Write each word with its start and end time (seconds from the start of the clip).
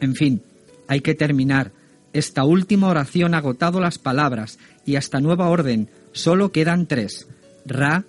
En 0.00 0.14
fin, 0.14 0.42
hay 0.86 1.00
que 1.00 1.14
terminar. 1.14 1.72
Esta 2.12 2.44
última 2.44 2.88
oración 2.88 3.34
ha 3.34 3.38
agotado 3.38 3.80
las 3.80 3.98
palabras 3.98 4.58
y 4.86 4.96
hasta 4.96 5.20
nueva 5.20 5.48
orden 5.50 5.88
solo 6.12 6.52
quedan 6.52 6.86
tres. 6.86 7.26
Ra, 7.66 8.04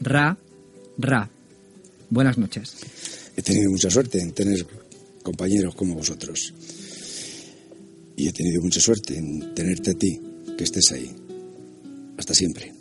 ra, 0.00 0.36
ra. 0.98 1.30
Buenas 2.10 2.38
noches. 2.38 2.76
He 3.36 3.42
tenido 3.42 3.70
mucha 3.70 3.90
suerte 3.90 4.20
en 4.20 4.32
tener 4.32 4.66
compañeros 5.22 5.74
como 5.74 5.94
vosotros. 5.94 6.52
Y 8.16 8.28
he 8.28 8.32
tenido 8.32 8.60
mucha 8.60 8.80
suerte 8.80 9.16
en 9.16 9.54
tenerte 9.54 9.92
a 9.92 9.94
ti, 9.94 10.20
que 10.58 10.64
estés 10.64 10.92
ahí. 10.92 11.10
Hasta 12.18 12.34
siempre. 12.34 12.79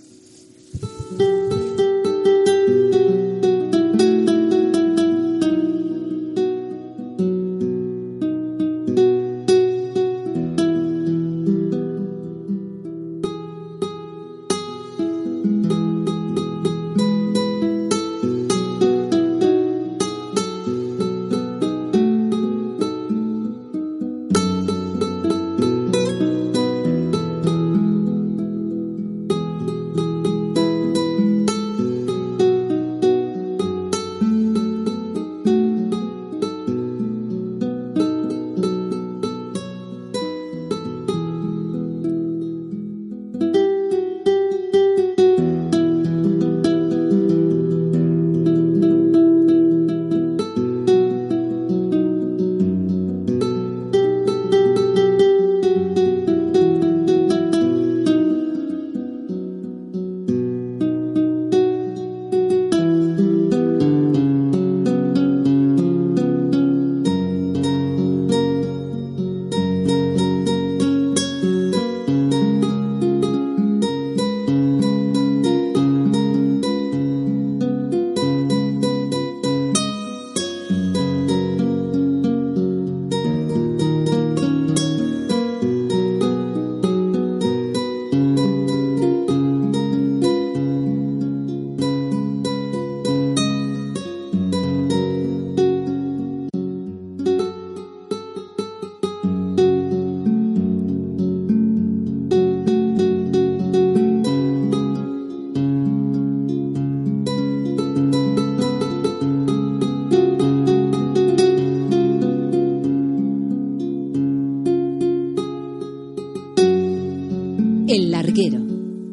El 117.92 118.12
larguero, 118.12 118.60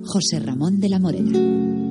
José 0.04 0.38
Ramón 0.38 0.80
de 0.80 0.90
la 0.90 0.98
Morena. 0.98 1.85